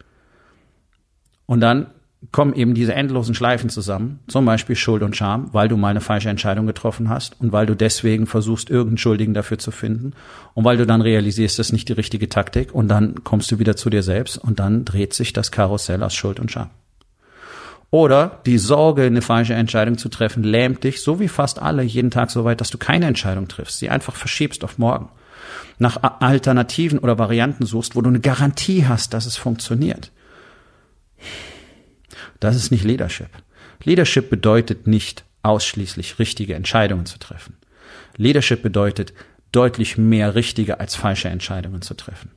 Und 1.46 1.62
dann 1.62 1.88
kommen 2.32 2.54
eben 2.54 2.74
diese 2.74 2.94
endlosen 2.94 3.36
Schleifen 3.36 3.70
zusammen, 3.70 4.20
zum 4.28 4.46
Beispiel 4.46 4.76
Schuld 4.76 5.04
und 5.04 5.16
Scham, 5.16 5.54
weil 5.54 5.68
du 5.68 5.78
mal 5.78 5.90
eine 5.90 6.02
falsche 6.02 6.30
Entscheidung 6.30 6.66
getroffen 6.66 7.10
hast 7.10 7.40
und 7.40 7.52
weil 7.52 7.66
du 7.66 7.76
deswegen 7.76 8.26
versuchst, 8.26 8.70
irgendeinen 8.70 8.98
Schuldigen 8.98 9.34
dafür 9.34 9.58
zu 9.58 9.72
finden 9.72 10.14
und 10.54 10.64
weil 10.64 10.78
du 10.78 10.86
dann 10.86 11.02
realisierst, 11.02 11.60
das 11.60 11.68
ist 11.68 11.74
nicht 11.74 11.90
die 11.90 11.94
richtige 11.94 12.30
Taktik 12.30 12.74
und 12.74 12.88
dann 12.88 13.24
kommst 13.24 13.52
du 13.52 13.60
wieder 13.60 13.76
zu 13.76 13.90
dir 13.90 14.04
selbst 14.04 14.38
und 14.38 14.60
dann 14.60 14.86
dreht 14.86 15.14
sich 15.14 15.34
das 15.34 15.52
Karussell 15.52 16.02
aus 16.04 16.16
Schuld 16.16 16.40
und 16.40 16.52
Scham. 16.52 16.70
Oder 17.96 18.42
die 18.46 18.58
Sorge, 18.58 19.04
eine 19.04 19.22
falsche 19.22 19.54
Entscheidung 19.54 19.98
zu 19.98 20.10
treffen, 20.10 20.44
lähmt 20.44 20.84
dich, 20.84 21.02
so 21.02 21.22
wie 21.22 21.30
fast 21.30 21.62
alle, 21.62 21.82
jeden 21.82 22.12
Tag 22.12 22.30
so 22.30 22.44
weit, 22.44 22.60
dass 22.60 22.70
du 22.70 22.78
keine 22.78 23.06
Entscheidung 23.06 23.48
triffst, 23.48 23.80
sie 23.80 23.90
einfach 23.90 24.18
verschiebst 24.18 24.66
auf 24.66 24.78
morgen. 24.78 25.08
Nach 25.80 26.20
Alternativen 26.20 27.00
oder 27.00 27.18
Varianten 27.18 27.66
suchst, 27.66 27.96
wo 27.96 28.02
du 28.02 28.10
eine 28.10 28.20
Garantie 28.20 28.86
hast, 28.86 29.14
dass 29.14 29.26
es 29.26 29.38
funktioniert. 29.38 30.12
Das 32.42 32.58
ist 32.58 32.70
nicht 32.70 32.84
Leadership. 32.84 33.30
Leadership 33.86 34.30
bedeutet 34.30 34.88
nicht 34.88 35.24
ausschließlich 35.44 36.20
richtige 36.20 36.56
Entscheidungen 36.56 37.06
zu 37.06 37.18
treffen. 37.18 37.56
Leadership 38.18 38.62
bedeutet 38.62 39.14
deutlich 39.54 39.98
mehr 39.98 40.36
richtige 40.36 40.82
als 40.82 40.96
falsche 40.96 41.30
Entscheidungen 41.30 41.82
zu 41.82 41.94
treffen. 41.94 42.32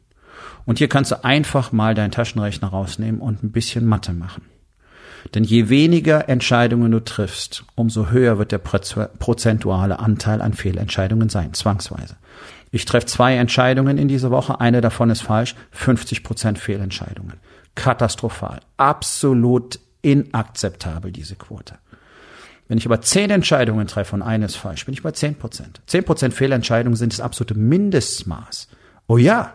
Und 0.67 0.79
hier 0.79 0.89
kannst 0.89 1.11
du 1.11 1.25
einfach 1.25 1.73
mal 1.73 1.97
deinen 1.97 2.13
Taschenrechner 2.13 2.69
rausnehmen 2.69 3.21
und 3.21 3.43
ein 3.43 3.51
bisschen 3.51 3.87
Mathe 3.87 4.13
machen. 4.13 4.43
Denn 5.35 5.45
je 5.45 5.69
weniger 5.69 6.29
Entscheidungen 6.29 6.91
du 6.91 7.01
triffst, 7.01 7.65
umso 7.75 8.11
höher 8.11 8.39
wird 8.39 8.53
der 8.53 8.59
prozentuale 8.59 9.99
Anteil 9.99 10.41
an 10.41 10.55
Fehlentscheidungen 10.55 11.29
sein, 11.29 11.55
zwangsweise. 11.55 12.17
Ich 12.71 12.85
treffe 12.85 13.07
zwei 13.07 13.37
Entscheidungen 13.37 13.99
in 13.99 14.09
dieser 14.09 14.31
Woche, 14.31 14.61
eine 14.61 14.81
davon 14.81 15.11
ist 15.11 15.23
falsch, 15.23 15.55
50 15.73 16.23
Prozent 16.23 16.59
Fehlentscheidungen. 16.59 17.35
Katastrophal. 17.75 18.61
Absolut 18.77 19.79
inakzeptabel, 20.03 21.13
diese 21.13 21.37
Quote. 21.37 21.75
Wenn 22.67 22.79
ich 22.79 22.87
aber 22.87 23.01
zehn 23.01 23.31
Entscheidungen 23.31 23.87
treffe 23.87 24.15
und 24.15 24.23
eine 24.23 24.45
ist 24.45 24.57
falsch, 24.57 24.85
bin 24.85 24.93
ich 24.93 25.03
bei 25.03 25.13
zehn 25.13 25.35
Prozent. 25.35 25.81
Zehn 25.87 26.05
Prozent 26.05 26.35
Fehlentscheidungen 26.35 26.97
sind 26.97 27.15
das 27.15 27.21
absolute 27.21 27.55
Mindestmaß. 27.55 28.69
Oh 29.07 29.17
ja, 29.17 29.55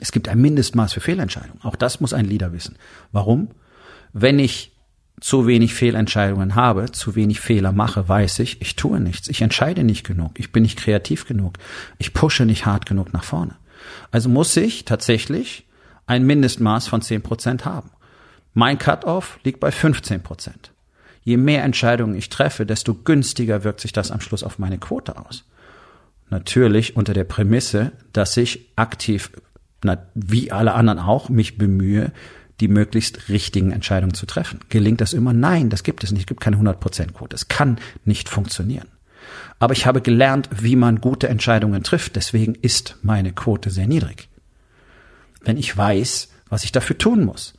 es 0.00 0.10
gibt 0.10 0.28
ein 0.28 0.40
Mindestmaß 0.40 0.92
für 0.92 1.00
Fehlentscheidungen. 1.00 1.62
Auch 1.62 1.76
das 1.76 2.00
muss 2.00 2.12
ein 2.12 2.24
Leader 2.24 2.52
wissen. 2.52 2.76
Warum? 3.12 3.48
Wenn 4.12 4.38
ich 4.38 4.72
zu 5.20 5.46
wenig 5.46 5.74
Fehlentscheidungen 5.74 6.54
habe, 6.54 6.90
zu 6.92 7.14
wenig 7.14 7.40
Fehler 7.40 7.72
mache, 7.72 8.08
weiß 8.08 8.38
ich, 8.38 8.60
ich 8.62 8.76
tue 8.76 9.00
nichts. 9.00 9.28
Ich 9.28 9.42
entscheide 9.42 9.84
nicht 9.84 10.06
genug. 10.06 10.32
Ich 10.38 10.50
bin 10.50 10.62
nicht 10.62 10.78
kreativ 10.78 11.26
genug. 11.26 11.58
Ich 11.98 12.14
pushe 12.14 12.46
nicht 12.46 12.64
hart 12.64 12.86
genug 12.86 13.12
nach 13.12 13.24
vorne. 13.24 13.56
Also 14.10 14.28
muss 14.28 14.56
ich 14.56 14.84
tatsächlich 14.84 15.66
ein 16.06 16.24
Mindestmaß 16.26 16.88
von 16.88 17.02
10% 17.02 17.64
haben. 17.64 17.90
Mein 18.54 18.78
Cut-off 18.78 19.38
liegt 19.44 19.60
bei 19.60 19.68
15%. 19.68 20.50
Je 21.22 21.36
mehr 21.36 21.62
Entscheidungen 21.64 22.16
ich 22.16 22.30
treffe, 22.30 22.64
desto 22.64 22.94
günstiger 22.94 23.62
wirkt 23.62 23.80
sich 23.80 23.92
das 23.92 24.10
am 24.10 24.20
Schluss 24.20 24.42
auf 24.42 24.58
meine 24.58 24.78
Quote 24.78 25.18
aus. 25.18 25.44
Natürlich 26.30 26.96
unter 26.96 27.12
der 27.12 27.24
Prämisse, 27.24 27.92
dass 28.12 28.36
ich 28.36 28.70
aktiv, 28.76 29.30
wie 30.14 30.50
alle 30.50 30.74
anderen 30.74 30.98
auch, 30.98 31.28
mich 31.28 31.58
bemühe, 31.58 32.12
die 32.60 32.68
möglichst 32.68 33.28
richtigen 33.28 33.72
Entscheidungen 33.72 34.14
zu 34.14 34.26
treffen. 34.26 34.60
Gelingt 34.68 35.00
das 35.00 35.12
immer? 35.12 35.32
Nein, 35.32 35.70
das 35.70 35.82
gibt 35.82 36.04
es 36.04 36.12
nicht. 36.12 36.22
Es 36.22 36.26
gibt 36.26 36.40
keine 36.40 36.56
100%-Quote. 36.56 37.34
Es 37.34 37.48
kann 37.48 37.78
nicht 38.04 38.28
funktionieren. 38.28 38.88
Aber 39.58 39.72
ich 39.72 39.86
habe 39.86 40.00
gelernt, 40.00 40.48
wie 40.52 40.76
man 40.76 41.00
gute 41.00 41.28
Entscheidungen 41.28 41.82
trifft. 41.82 42.16
Deswegen 42.16 42.54
ist 42.54 42.96
meine 43.02 43.32
Quote 43.32 43.70
sehr 43.70 43.86
niedrig. 43.86 44.28
Wenn 45.42 45.56
ich 45.56 45.76
weiß, 45.76 46.28
was 46.48 46.64
ich 46.64 46.72
dafür 46.72 46.98
tun 46.98 47.24
muss. 47.24 47.54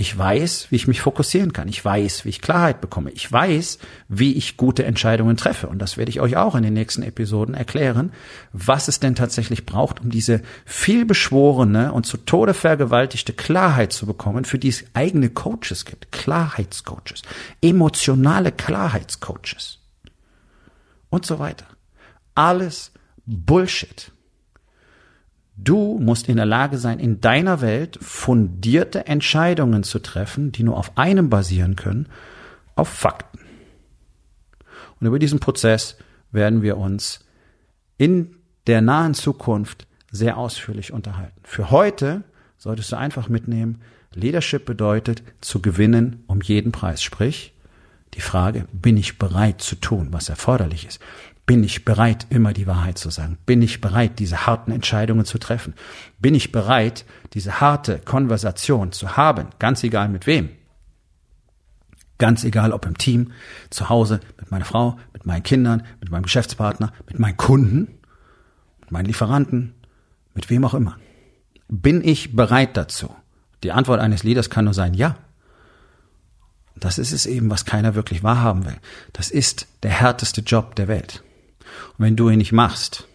Ich 0.00 0.16
weiß, 0.16 0.68
wie 0.70 0.76
ich 0.76 0.88
mich 0.88 1.02
fokussieren 1.02 1.52
kann. 1.52 1.68
Ich 1.68 1.84
weiß, 1.84 2.24
wie 2.24 2.30
ich 2.30 2.40
Klarheit 2.40 2.80
bekomme. 2.80 3.10
Ich 3.10 3.30
weiß, 3.30 3.78
wie 4.08 4.32
ich 4.32 4.56
gute 4.56 4.86
Entscheidungen 4.86 5.36
treffe. 5.36 5.66
Und 5.66 5.78
das 5.78 5.98
werde 5.98 6.08
ich 6.08 6.22
euch 6.22 6.38
auch 6.38 6.54
in 6.54 6.62
den 6.62 6.72
nächsten 6.72 7.02
Episoden 7.02 7.54
erklären, 7.54 8.10
was 8.54 8.88
es 8.88 8.98
denn 8.98 9.14
tatsächlich 9.14 9.66
braucht, 9.66 10.00
um 10.00 10.08
diese 10.08 10.40
vielbeschworene 10.64 11.92
und 11.92 12.06
zu 12.06 12.16
Tode 12.16 12.54
vergewaltigte 12.54 13.34
Klarheit 13.34 13.92
zu 13.92 14.06
bekommen, 14.06 14.46
für 14.46 14.58
die 14.58 14.68
es 14.68 14.84
eigene 14.94 15.28
Coaches 15.28 15.84
gibt. 15.84 16.12
Klarheitscoaches. 16.12 17.20
Emotionale 17.60 18.52
Klarheitscoaches. 18.52 19.80
Und 21.10 21.26
so 21.26 21.38
weiter. 21.38 21.66
Alles 22.34 22.92
Bullshit. 23.26 24.12
Du 25.62 25.98
musst 25.98 26.28
in 26.28 26.36
der 26.36 26.46
Lage 26.46 26.78
sein, 26.78 26.98
in 26.98 27.20
deiner 27.20 27.60
Welt 27.60 27.98
fundierte 28.00 29.06
Entscheidungen 29.06 29.82
zu 29.82 29.98
treffen, 29.98 30.52
die 30.52 30.62
nur 30.62 30.78
auf 30.78 30.96
einem 30.96 31.28
basieren 31.28 31.76
können, 31.76 32.08
auf 32.76 32.88
Fakten. 32.88 33.40
Und 34.98 35.06
über 35.06 35.18
diesen 35.18 35.40
Prozess 35.40 35.96
werden 36.32 36.62
wir 36.62 36.78
uns 36.78 37.26
in 37.98 38.36
der 38.66 38.80
nahen 38.80 39.14
Zukunft 39.14 39.86
sehr 40.10 40.38
ausführlich 40.38 40.92
unterhalten. 40.92 41.40
Für 41.44 41.70
heute 41.70 42.22
solltest 42.56 42.92
du 42.92 42.96
einfach 42.96 43.28
mitnehmen, 43.28 43.80
Leadership 44.14 44.64
bedeutet 44.64 45.22
zu 45.40 45.60
gewinnen 45.60 46.24
um 46.26 46.40
jeden 46.40 46.72
Preis. 46.72 47.02
Sprich, 47.02 47.54
die 48.14 48.20
Frage, 48.20 48.66
bin 48.72 48.96
ich 48.96 49.18
bereit 49.18 49.60
zu 49.60 49.76
tun, 49.76 50.08
was 50.10 50.28
erforderlich 50.28 50.86
ist? 50.86 51.00
Bin 51.50 51.64
ich 51.64 51.84
bereit, 51.84 52.28
immer 52.30 52.52
die 52.52 52.68
Wahrheit 52.68 52.96
zu 52.96 53.10
sagen? 53.10 53.36
Bin 53.44 53.60
ich 53.60 53.80
bereit, 53.80 54.20
diese 54.20 54.46
harten 54.46 54.70
Entscheidungen 54.70 55.24
zu 55.24 55.36
treffen? 55.36 55.74
Bin 56.20 56.36
ich 56.36 56.52
bereit, 56.52 57.04
diese 57.34 57.60
harte 57.60 57.98
Konversation 57.98 58.92
zu 58.92 59.16
haben? 59.16 59.48
Ganz 59.58 59.82
egal 59.82 60.08
mit 60.10 60.28
wem. 60.28 60.50
Ganz 62.18 62.44
egal, 62.44 62.70
ob 62.70 62.86
im 62.86 62.96
Team, 62.96 63.32
zu 63.68 63.88
Hause, 63.88 64.20
mit 64.38 64.52
meiner 64.52 64.64
Frau, 64.64 64.96
mit 65.12 65.26
meinen 65.26 65.42
Kindern, 65.42 65.82
mit 65.98 66.12
meinem 66.12 66.22
Geschäftspartner, 66.22 66.92
mit 67.08 67.18
meinen 67.18 67.36
Kunden, 67.36 67.98
mit 68.82 68.92
meinen 68.92 69.06
Lieferanten, 69.06 69.74
mit 70.34 70.50
wem 70.50 70.64
auch 70.64 70.74
immer. 70.74 70.98
Bin 71.66 72.00
ich 72.06 72.36
bereit 72.36 72.76
dazu? 72.76 73.12
Die 73.64 73.72
Antwort 73.72 73.98
eines 73.98 74.22
Leaders 74.22 74.50
kann 74.50 74.66
nur 74.66 74.74
sein, 74.74 74.94
ja. 74.94 75.16
Das 76.76 76.96
ist 76.96 77.10
es 77.10 77.26
eben, 77.26 77.50
was 77.50 77.64
keiner 77.64 77.96
wirklich 77.96 78.22
wahrhaben 78.22 78.66
will. 78.66 78.76
Das 79.12 79.32
ist 79.32 79.66
der 79.82 79.90
härteste 79.90 80.42
Job 80.42 80.76
der 80.76 80.86
Welt. 80.86 81.24
Und 81.98 82.04
wenn 82.04 82.16
du 82.16 82.28
ihn 82.30 82.38
nicht 82.38 82.52
machst, 82.52 83.06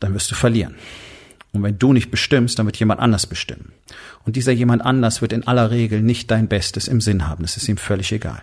dann 0.00 0.14
wirst 0.14 0.30
du 0.30 0.34
verlieren. 0.34 0.74
Und 1.52 1.62
wenn 1.62 1.78
du 1.78 1.92
nicht 1.92 2.10
bestimmst, 2.10 2.58
dann 2.58 2.66
wird 2.66 2.78
jemand 2.78 3.00
anders 3.00 3.28
bestimmen. 3.28 3.72
Und 4.24 4.34
dieser 4.34 4.50
jemand 4.50 4.84
anders 4.84 5.22
wird 5.22 5.32
in 5.32 5.46
aller 5.46 5.70
Regel 5.70 6.02
nicht 6.02 6.28
dein 6.32 6.48
Bestes 6.48 6.88
im 6.88 7.00
Sinn 7.00 7.28
haben. 7.28 7.42
Das 7.42 7.56
ist 7.56 7.68
ihm 7.68 7.76
völlig 7.76 8.10
egal. 8.10 8.42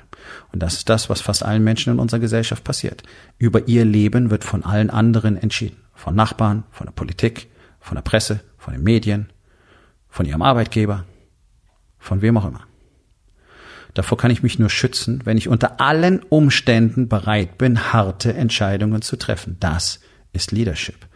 Und 0.54 0.64
das 0.64 0.76
ist 0.76 0.88
das, 0.88 1.10
was 1.10 1.20
fast 1.20 1.44
allen 1.44 1.64
Menschen 1.64 1.92
in 1.92 2.00
unserer 2.00 2.22
Gesellschaft 2.22 2.64
passiert. 2.64 3.04
Über 3.38 3.68
ihr 3.68 3.84
Leben 3.84 4.30
wird 4.30 4.46
von 4.46 4.64
allen 4.64 4.90
anderen 4.90 5.36
entschieden. 5.36 5.76
Von 5.94 6.16
Nachbarn, 6.16 6.64
von 6.72 6.88
der 6.88 6.94
Politik, 6.94 7.48
von 7.82 7.96
der 7.96 8.02
Presse, 8.02 8.40
von 8.58 8.74
den 8.74 8.84
Medien, 8.84 9.30
von 10.08 10.26
ihrem 10.26 10.42
Arbeitgeber, 10.42 11.06
von 12.00 12.22
wem 12.22 12.38
auch 12.38 12.46
immer. 12.46 12.66
Davor 13.94 14.18
kann 14.18 14.32
ich 14.32 14.44
mich 14.44 14.60
nur 14.60 14.70
schützen, 14.70 15.22
wenn 15.26 15.38
ich 15.38 15.48
unter 15.48 15.82
allen 15.82 16.22
Umständen 16.24 17.08
bereit 17.08 17.58
bin, 17.58 17.94
harte 17.94 18.34
Entscheidungen 18.34 19.02
zu 19.02 19.18
treffen. 19.18 19.58
Das 19.60 20.00
ist 20.34 20.52
Leadership. 20.52 21.08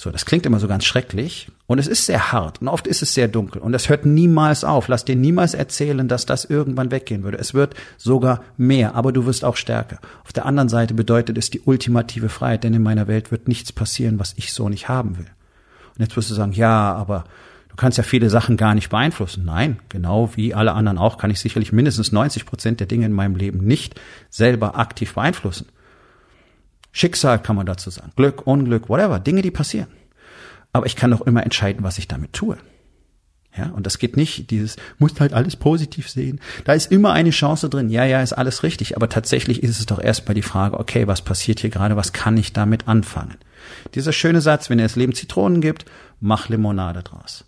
So, 0.00 0.12
das 0.12 0.26
klingt 0.26 0.46
immer 0.46 0.60
so 0.60 0.68
ganz 0.68 0.84
schrecklich 0.84 1.50
und 1.66 1.80
es 1.80 1.88
ist 1.88 2.06
sehr 2.06 2.30
hart 2.30 2.62
und 2.62 2.68
oft 2.68 2.86
ist 2.86 3.02
es 3.02 3.14
sehr 3.14 3.26
dunkel 3.26 3.60
und 3.60 3.72
das 3.72 3.88
hört 3.88 4.06
niemals 4.06 4.62
auf. 4.62 4.86
Lass 4.86 5.04
dir 5.04 5.16
niemals 5.16 5.54
erzählen, 5.54 6.06
dass 6.06 6.24
das 6.24 6.44
irgendwann 6.44 6.92
weggehen 6.92 7.24
würde. 7.24 7.38
Es 7.38 7.52
wird 7.52 7.74
sogar 7.96 8.44
mehr, 8.56 8.94
aber 8.94 9.10
du 9.10 9.26
wirst 9.26 9.44
auch 9.44 9.56
stärker. 9.56 9.98
Auf 10.24 10.32
der 10.32 10.46
anderen 10.46 10.68
Seite 10.68 10.94
bedeutet 10.94 11.36
es 11.36 11.50
die 11.50 11.62
ultimative 11.62 12.28
Freiheit, 12.28 12.62
denn 12.62 12.74
in 12.74 12.82
meiner 12.84 13.08
Welt 13.08 13.32
wird 13.32 13.48
nichts 13.48 13.72
passieren, 13.72 14.20
was 14.20 14.34
ich 14.36 14.52
so 14.52 14.68
nicht 14.68 14.88
haben 14.88 15.18
will. 15.18 15.26
Und 15.96 16.04
jetzt 16.04 16.16
wirst 16.16 16.30
du 16.30 16.34
sagen, 16.34 16.52
ja, 16.52 16.94
aber 16.94 17.24
kannst 17.78 17.96
ja 17.96 18.04
viele 18.04 18.28
Sachen 18.28 18.56
gar 18.56 18.74
nicht 18.74 18.90
beeinflussen. 18.90 19.44
Nein, 19.44 19.78
genau 19.88 20.30
wie 20.36 20.54
alle 20.54 20.72
anderen 20.72 20.98
auch, 20.98 21.16
kann 21.16 21.30
ich 21.30 21.40
sicherlich 21.40 21.72
mindestens 21.72 22.12
90 22.12 22.44
Prozent 22.44 22.80
der 22.80 22.86
Dinge 22.86 23.06
in 23.06 23.12
meinem 23.12 23.36
Leben 23.36 23.64
nicht 23.64 23.98
selber 24.28 24.78
aktiv 24.78 25.14
beeinflussen. 25.14 25.66
Schicksal 26.92 27.40
kann 27.40 27.56
man 27.56 27.66
dazu 27.66 27.90
sagen. 27.90 28.12
Glück, 28.16 28.46
Unglück, 28.46 28.88
whatever. 28.88 29.20
Dinge, 29.20 29.42
die 29.42 29.50
passieren. 29.50 29.88
Aber 30.72 30.86
ich 30.86 30.96
kann 30.96 31.10
doch 31.10 31.20
immer 31.22 31.42
entscheiden, 31.42 31.84
was 31.84 31.98
ich 31.98 32.08
damit 32.08 32.32
tue. 32.32 32.58
Ja, 33.56 33.70
und 33.70 33.86
das 33.86 33.98
geht 33.98 34.16
nicht, 34.16 34.50
dieses, 34.50 34.76
musst 34.98 35.20
halt 35.20 35.32
alles 35.32 35.56
positiv 35.56 36.08
sehen. 36.08 36.40
Da 36.64 36.74
ist 36.74 36.92
immer 36.92 37.12
eine 37.12 37.30
Chance 37.30 37.68
drin. 37.68 37.88
Ja, 37.88 38.04
ja, 38.04 38.22
ist 38.22 38.32
alles 38.32 38.62
richtig. 38.62 38.96
Aber 38.96 39.08
tatsächlich 39.08 39.62
ist 39.62 39.78
es 39.78 39.86
doch 39.86 40.00
erstmal 40.00 40.34
die 40.34 40.42
Frage, 40.42 40.78
okay, 40.78 41.06
was 41.06 41.22
passiert 41.22 41.60
hier 41.60 41.70
gerade? 41.70 41.96
Was 41.96 42.12
kann 42.12 42.36
ich 42.36 42.52
damit 42.52 42.86
anfangen? 42.86 43.36
Dieser 43.94 44.12
schöne 44.12 44.40
Satz, 44.40 44.70
wenn 44.70 44.78
es 44.78 44.96
Leben 44.96 45.14
Zitronen 45.14 45.60
gibt, 45.60 45.86
mach 46.20 46.48
Limonade 46.48 47.02
draus. 47.02 47.44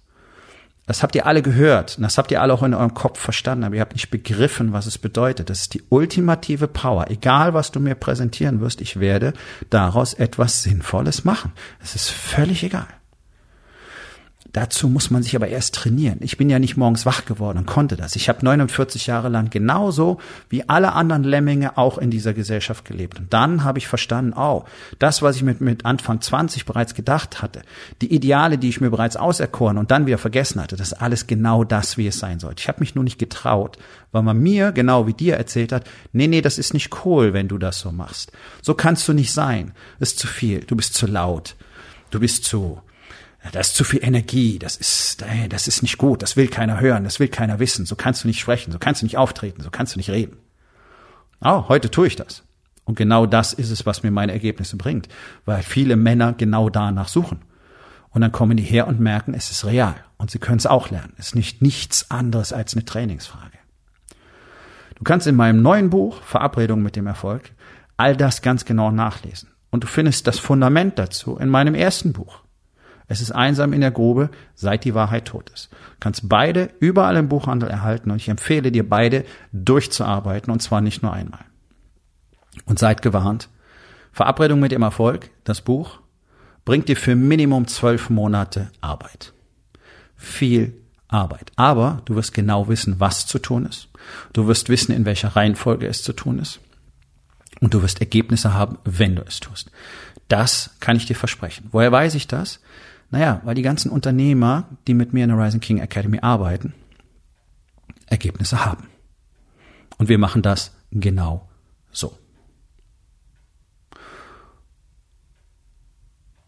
Das 0.91 1.05
habt 1.05 1.15
ihr 1.15 1.25
alle 1.25 1.41
gehört 1.41 1.99
und 1.99 2.03
das 2.03 2.19
habt 2.19 2.33
ihr 2.33 2.43
alle 2.43 2.53
auch 2.53 2.65
in 2.65 2.75
eurem 2.75 2.95
Kopf 2.95 3.21
verstanden, 3.21 3.63
aber 3.63 3.77
ihr 3.77 3.81
habt 3.81 3.93
nicht 3.93 4.11
begriffen, 4.11 4.73
was 4.73 4.87
es 4.87 4.99
bedeutet. 4.99 5.49
Das 5.49 5.61
ist 5.61 5.75
die 5.75 5.85
ultimative 5.89 6.67
Power. 6.67 7.09
Egal, 7.13 7.55
was 7.55 7.71
du 7.71 7.79
mir 7.79 7.95
präsentieren 7.95 8.61
wirst, 8.61 8.81
ich 8.81 8.99
werde 8.99 9.33
daraus 9.69 10.15
etwas 10.15 10.65
Sinnvolles 10.65 11.23
machen. 11.23 11.53
Es 11.81 11.95
ist 11.95 12.11
völlig 12.11 12.65
egal. 12.65 12.89
Dazu 14.53 14.89
muss 14.89 15.11
man 15.11 15.23
sich 15.23 15.37
aber 15.37 15.49
erst 15.49 15.77
trainieren. 15.77 16.19
Ich 16.21 16.37
bin 16.37 16.51
ja 16.51 16.59
nicht 16.59 16.77
morgens 16.77 17.07
wach 17.07 17.25
geworden 17.25 17.59
und 17.59 17.67
konnte 17.67 17.97
das. 17.97 18.17
Ich 18.17 18.29
habe 18.29 18.45
49 18.45 19.07
Jahre 19.07 19.29
lang 19.29 19.51
genauso 19.51 20.19
wie 20.49 20.69
alle 20.69 20.93
anderen 20.93 21.23
Lemminge 21.23 21.79
auch 21.79 21.99
in 21.99 22.11
dieser 22.11 22.35
Gesellschaft 22.35 22.85
gelebt. 22.85 23.21
Und 23.21 23.33
dann 23.33 23.63
habe 23.63 23.79
ich 23.79 23.87
verstanden, 23.87 24.33
oh, 24.37 24.65
das, 24.99 25.23
was 25.23 25.37
ich 25.37 25.43
mit, 25.43 25.61
mit 25.61 25.85
Anfang 25.85 26.21
20 26.21 26.67
bereits 26.67 26.95
gedacht 26.95 27.43
hatte, 27.43 27.63
die 28.03 28.13
Ideale, 28.13 28.59
die 28.59 28.69
ich 28.69 28.81
mir 28.81 28.91
bereits 28.91 29.17
auserkoren 29.17 29.79
und 29.79 29.93
dann 29.93 30.07
wieder 30.07 30.19
vergessen 30.19 30.61
hatte, 30.61 30.77
das 30.77 30.89
ist 30.89 31.01
alles 31.01 31.29
genau 31.29 31.63
das, 31.63 31.97
wie 31.97 32.09
es 32.09 32.19
sein 32.19 32.41
sollte. 32.41 32.61
Ich 32.61 32.69
habe 32.69 32.81
mich 32.81 32.97
nur 32.97 33.05
nicht 33.05 33.19
getraut, 33.19 33.79
weil 34.11 34.23
man 34.23 34.39
mir, 34.39 34.73
genau 34.73 35.07
wie 35.07 35.15
dir 35.15 35.37
erzählt 35.37 35.71
hat, 35.71 35.85
nee, 36.13 36.27
nee, 36.27 36.41
das 36.41 36.59
ist 36.59 36.75
nicht 36.75 37.05
cool, 37.05 37.33
wenn 37.33 37.47
du 37.47 37.59
das 37.59 37.79
so 37.79 37.93
machst. 37.93 38.33
So 38.63 38.75
kannst 38.75 39.07
du 39.07 39.13
nicht 39.13 39.33
sein. 39.33 39.73
Das 40.01 40.11
ist 40.11 40.19
zu 40.19 40.27
viel. 40.27 40.61
Du 40.61 40.75
bist 40.75 40.95
zu 40.95 41.07
laut. 41.07 41.55
Du 42.11 42.19
bist 42.19 42.45
zu 42.45 42.81
das 43.53 43.69
ist 43.69 43.77
zu 43.77 43.85
viel 43.85 44.05
Energie, 44.05 44.59
das 44.59 44.77
ist, 44.77 45.25
das 45.49 45.67
ist 45.67 45.83
nicht 45.83 45.99
gut, 45.99 46.23
das 46.23 46.37
will 46.37 46.49
keiner 46.49 46.81
hören, 46.81 47.05
das 47.05 47.21
will 47.21 47.29
keiner 47.29 47.59
wissen, 47.59 47.87
so 47.87 47.97
kannst 47.97 48.25
du 48.25 48.29
nicht 48.29 48.41
sprechen, 48.41 48.71
so 48.71 48.79
kannst 48.79 49.01
du 49.01 49.07
nicht 49.07 49.17
auftreten, 49.17 49.63
so 49.63 49.71
kannst 49.71 49.95
du 49.95 49.99
nicht 49.99 50.11
reden. 50.11 50.37
Oh, 51.43 51.69
heute 51.69 51.91
tue 51.91 52.07
ich 52.07 52.17
das. 52.17 52.43
Und 52.85 52.97
genau 52.97 53.25
das 53.25 53.53
ist 53.53 53.71
es, 53.71 53.87
was 53.87 54.03
mir 54.03 54.11
meine 54.11 54.33
Ergebnisse 54.33 54.77
bringt, 54.77 55.09
weil 55.47 55.63
viele 55.63 55.97
Männer 55.97 56.35
genau 56.35 56.69
danach 56.69 57.09
suchen. 57.09 57.41
Und 58.11 58.21
dann 58.21 58.33
kommen 58.33 58.57
die 58.57 58.63
her 58.63 58.89
und 58.89 59.01
merken, 59.01 59.33
es 59.35 59.51
ist 59.51 59.65
real. 59.65 59.95
Und 60.19 60.31
sie 60.31 60.39
können 60.39 60.59
es 60.59 60.67
auch 60.67 60.91
lernen. 60.91 61.15
Es 61.17 61.29
ist 61.29 61.35
nicht 61.35 61.63
nichts 61.63 62.11
anderes 62.11 62.53
als 62.53 62.75
eine 62.75 62.85
Trainingsfrage. 62.85 63.59
Du 64.97 65.05
kannst 65.05 65.27
in 65.27 65.37
meinem 65.37 65.63
neuen 65.63 65.89
Buch, 65.89 66.21
Verabredung 66.23 66.83
mit 66.83 66.97
dem 66.97 67.07
Erfolg, 67.07 67.53
all 67.97 68.17
das 68.17 68.43
ganz 68.43 68.65
genau 68.65 68.91
nachlesen. 68.91 69.49
Und 69.71 69.85
du 69.85 69.89
findest 69.89 70.27
das 70.27 70.39
Fundament 70.39 70.99
dazu 70.99 71.39
in 71.39 71.49
meinem 71.49 71.75
ersten 71.75 72.13
Buch. 72.13 72.43
Es 73.11 73.21
ist 73.21 73.33
einsam 73.33 73.73
in 73.73 73.81
der 73.81 73.91
Grube, 73.91 74.31
seit 74.55 74.85
die 74.85 74.95
Wahrheit 74.95 75.25
tot 75.25 75.51
ist. 75.51 75.69
Du 75.73 75.97
kannst 75.99 76.29
beide 76.29 76.71
überall 76.79 77.17
im 77.17 77.29
Buchhandel 77.29 77.69
erhalten 77.69 78.13
und 78.13 78.19
ich 78.19 78.29
empfehle 78.29 78.71
dir 78.71 78.89
beide 78.89 79.25
durchzuarbeiten 79.53 80.53
und 80.53 80.63
zwar 80.63 80.81
nicht 80.81 81.03
nur 81.03 81.13
einmal. 81.13 81.45
Und 82.67 82.79
seid 82.79 83.03
gewarnt. 83.03 83.49
Verabredung 84.13 84.61
mit 84.61 84.71
dem 84.71 84.83
Erfolg, 84.83 85.31
das 85.43 85.61
Buch, 85.61 85.99
bringt 86.65 86.89
dir 86.89 86.97
für 86.97 87.17
Minimum 87.17 87.67
zwölf 87.67 88.11
Monate 88.11 88.71
Arbeit. 88.81 89.33
Viel 90.15 90.73
Arbeit. 91.09 91.51
Aber 91.57 92.03
du 92.05 92.15
wirst 92.15 92.33
genau 92.33 92.69
wissen, 92.69 93.01
was 93.01 93.27
zu 93.27 93.41
tun 93.41 93.67
ist. 93.67 93.89
Du 94.33 94.47
wirst 94.47 94.69
wissen, 94.69 94.93
in 94.93 95.05
welcher 95.05 95.35
Reihenfolge 95.35 95.89
es 95.89 96.05
zu 96.05 96.13
tun 96.13 96.39
ist. 96.39 96.61
Und 97.61 97.75
du 97.75 97.83
wirst 97.83 97.99
Ergebnisse 97.99 98.55
haben, 98.55 98.79
wenn 98.85 99.17
du 99.17 99.23
es 99.27 99.41
tust. 99.41 99.73
Das 100.29 100.77
kann 100.79 100.97
ich 100.97 101.07
dir 101.07 101.17
versprechen. 101.17 101.67
Woher 101.73 101.91
weiß 101.91 102.15
ich 102.15 102.29
das? 102.29 102.61
Naja, 103.11 103.41
weil 103.45 103.55
die 103.55 103.63
ganzen 103.63 103.91
Unternehmer, 103.91 104.69
die 104.87 104.95
mit 104.95 105.13
mir 105.13 105.25
in 105.25 105.31
der 105.31 105.39
Rising 105.39 105.61
King 105.61 105.79
Academy 105.79 106.21
arbeiten, 106.21 106.75
Ergebnisse 108.07 108.65
haben. 108.65 108.89
Und 109.99 110.09
wir 110.09 110.19
machen 110.19 110.43
das 110.43 110.73
genau 110.91 111.49
so. 111.91 112.17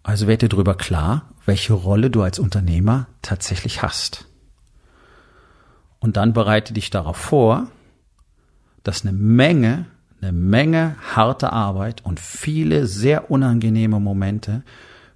Also 0.02 0.26
werd 0.26 0.42
dir 0.42 0.48
darüber 0.48 0.74
klar, 0.74 1.30
welche 1.44 1.72
Rolle 1.72 2.10
du 2.10 2.22
als 2.22 2.38
Unternehmer 2.38 3.06
tatsächlich 3.22 3.82
hast. 3.82 4.26
Und 6.00 6.16
dann 6.16 6.32
bereite 6.32 6.72
dich 6.72 6.90
darauf 6.90 7.16
vor, 7.16 7.68
dass 8.82 9.02
eine 9.02 9.12
Menge, 9.12 9.86
eine 10.20 10.32
Menge 10.32 10.96
harte 11.14 11.52
Arbeit 11.52 12.04
und 12.04 12.18
viele 12.18 12.86
sehr 12.86 13.30
unangenehme 13.30 14.00
Momente, 14.00 14.64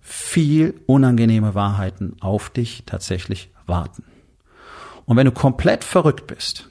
viel 0.08 0.80
unangenehme 0.86 1.56
Wahrheiten 1.56 2.14
auf 2.20 2.48
dich 2.48 2.84
tatsächlich 2.86 3.50
warten. 3.66 4.04
Und 5.04 5.16
wenn 5.16 5.24
du 5.24 5.32
komplett 5.32 5.82
verrückt 5.82 6.28
bist, 6.28 6.70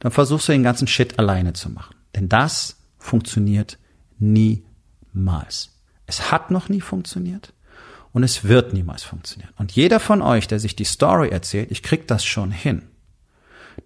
dann 0.00 0.12
versuchst 0.12 0.48
du 0.48 0.52
den 0.52 0.62
ganzen 0.62 0.86
Shit 0.86 1.18
alleine 1.18 1.54
zu 1.54 1.70
machen. 1.70 1.96
Denn 2.14 2.28
das 2.28 2.76
funktioniert 2.98 3.78
niemals. 4.18 5.70
Es 6.04 6.30
hat 6.30 6.50
noch 6.50 6.68
nie 6.68 6.82
funktioniert 6.82 7.54
und 8.12 8.22
es 8.22 8.44
wird 8.44 8.74
niemals 8.74 9.02
funktionieren. 9.02 9.52
Und 9.56 9.72
jeder 9.72 9.98
von 9.98 10.20
euch, 10.20 10.46
der 10.46 10.60
sich 10.60 10.76
die 10.76 10.84
Story 10.84 11.30
erzählt, 11.30 11.70
ich 11.70 11.82
krieg 11.82 12.06
das 12.06 12.22
schon 12.22 12.50
hin, 12.50 12.82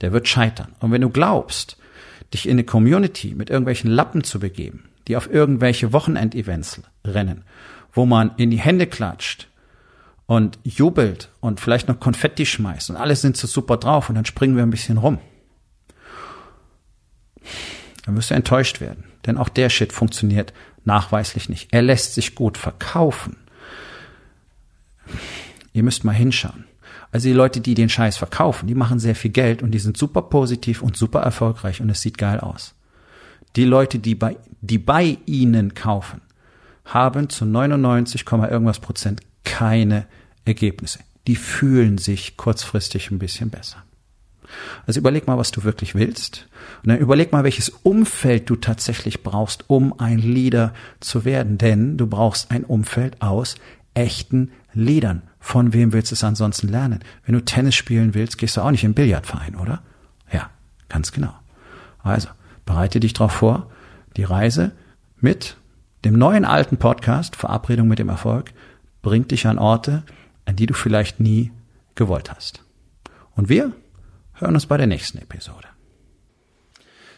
der 0.01 0.13
wird 0.13 0.27
scheitern. 0.27 0.75
Und 0.81 0.91
wenn 0.91 1.03
du 1.03 1.11
glaubst, 1.11 1.77
dich 2.35 2.47
in 2.47 2.53
eine 2.53 2.65
Community 2.65 3.37
mit 3.37 3.49
irgendwelchen 3.49 3.91
Lappen 3.91 4.25
zu 4.25 4.41
begeben, 4.41 4.89
die 5.07 5.17
auf 5.17 5.33
irgendwelche 5.33 5.93
Wochenendevents 5.93 6.83
rennen, 7.05 7.45
wo 7.93 8.07
man 8.07 8.33
in 8.37 8.51
die 8.51 8.61
Hände 8.61 8.87
klatscht 8.87 9.49
und 10.27 10.59
jubelt 10.65 11.31
und 11.41 11.61
vielleicht 11.61 11.89
noch 11.89 12.01
Konfetti 12.01 12.47
schmeißt 12.47 12.91
und 12.91 12.97
alle 12.97 13.17
sind 13.17 13.37
so 13.37 13.47
super 13.47 13.77
drauf 13.77 14.09
und 14.09 14.15
dann 14.15 14.25
springen 14.25 14.57
wir 14.57 14.63
ein 14.63 14.71
bisschen 14.71 14.99
rum. 14.99 15.19
Dann 18.05 18.17
wirst 18.17 18.31
du 18.31 18.35
enttäuscht 18.35 18.81
werden, 18.81 19.05
denn 19.27 19.37
auch 19.37 19.49
der 19.49 19.69
Shit 19.69 19.93
funktioniert 19.93 20.53
nachweislich 20.85 21.49
nicht. 21.49 21.73
Er 21.73 21.83
lässt 21.83 22.15
sich 22.15 22.35
gut 22.35 22.59
verkaufen. 22.59 23.37
Ihr 25.73 25.83
müsst 25.83 26.05
mal 26.05 26.13
hinschauen. 26.13 26.65
Also 27.13 27.29
die 27.29 27.35
Leute, 27.35 27.61
die 27.61 27.75
den 27.75 27.91
Scheiß 27.91 28.17
verkaufen, 28.17 28.67
die 28.67 28.75
machen 28.75 28.99
sehr 28.99 29.15
viel 29.15 29.31
Geld 29.31 29.63
und 29.63 29.73
die 29.73 29.79
sind 29.79 29.99
super 29.99 30.23
positiv 30.23 30.83
und 30.83 30.97
super 30.97 31.21
erfolgreich 31.21 31.81
und 31.81 31.91
es 31.91 32.01
sieht 32.01 32.17
geil 32.17 32.41
aus. 32.41 32.75
Die 33.55 33.65
Leute, 33.65 33.99
die 33.99 34.15
bei, 34.15 34.39
die 34.63 34.79
bei 34.79 35.19
ihnen 35.27 35.75
kaufen, 35.75 36.23
haben 36.85 37.29
zu 37.29 37.45
99, 37.45 38.25
irgendwas 38.31 38.81
Prozent 38.81 39.21
keine 39.45 40.07
Ergebnisse. 40.45 41.01
Die 41.27 41.37
fühlen 41.37 41.99
sich 41.99 42.37
kurzfristig 42.37 43.11
ein 43.11 43.19
bisschen 43.19 43.51
besser. 43.51 43.85
Also 44.87 45.01
überleg 45.01 45.27
mal, 45.27 45.39
was 45.39 45.51
du 45.51 45.65
wirklich 45.65 45.95
willst. 45.95 46.49
Und 46.83 46.91
dann 46.91 46.99
überleg 46.99 47.33
mal, 47.33 47.45
welches 47.45 47.69
Umfeld 47.71 48.51
du 48.51 48.57
tatsächlich 48.57 49.23
brauchst, 49.23 49.65
um 49.69 49.99
ein 49.99 50.19
Leader 50.19 50.75
zu 51.01 51.25
werden. 51.25 51.59
Denn 51.59 51.97
du 51.97 52.07
brauchst 52.07 52.51
ein 52.51 52.65
Umfeld 52.65 53.23
aus 53.23 53.55
echten 53.95 54.51
Leadern. 54.75 55.23
Von 55.39 55.73
wem 55.73 55.93
willst 55.93 56.11
du 56.11 56.15
es 56.15 56.25
ansonsten 56.25 56.69
lernen? 56.69 57.01
Wenn 57.25 57.35
du 57.35 57.45
Tennis 57.45 57.75
spielen 57.75 58.15
willst, 58.15 58.39
gehst 58.39 58.57
du 58.57 58.61
auch 58.61 58.71
nicht 58.71 58.85
im 58.85 58.95
Billardverein, 58.95 59.57
oder? 59.57 59.83
Ja, 60.33 60.51
ganz 60.89 61.13
genau. 61.13 61.35
Also, 62.03 62.29
bereite 62.65 63.01
dich 63.01 63.13
darauf 63.13 63.33
vor, 63.33 63.71
die 64.17 64.25
Reise 64.25 64.73
mit 65.21 65.57
dem 66.05 66.19
neuen 66.19 66.45
alten 66.45 66.77
Podcast 66.79 67.37
Verabredung 67.37 67.89
mit 67.89 67.99
dem 67.99 68.09
Erfolg 68.09 68.53
bringt 69.03 69.31
dich 69.31 69.47
an 69.47 69.59
Orte, 69.59 70.03
an 70.45 70.57
die 70.57 70.67
du 70.67 70.75
vielleicht 70.75 71.21
nie 71.21 71.53
gewollt 71.95 72.33
hast. 72.33 72.65
Und 73.35 73.49
wir 73.49 73.73
hören 74.35 74.55
uns 74.55 74.67
bei 74.67 74.77
der 74.77 74.87
nächsten 74.87 75.19
Episode. 75.19 75.72